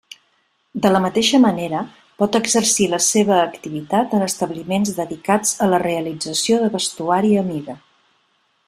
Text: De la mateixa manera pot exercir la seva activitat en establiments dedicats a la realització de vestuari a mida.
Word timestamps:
De 0.85 0.91
la 0.93 1.01
mateixa 1.03 1.39
manera 1.43 1.81
pot 2.23 2.37
exercir 2.39 2.87
la 2.95 3.01
seva 3.09 3.37
activitat 3.43 4.17
en 4.21 4.27
establiments 4.31 4.95
dedicats 5.03 5.55
a 5.67 5.71
la 5.75 5.83
realització 5.89 6.61
de 6.65 6.73
vestuari 6.79 7.37
a 7.45 7.47
mida. 7.55 7.81